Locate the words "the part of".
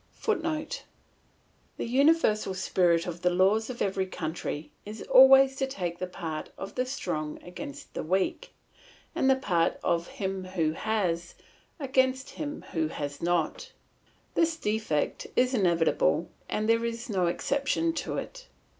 5.99-6.73, 9.29-10.07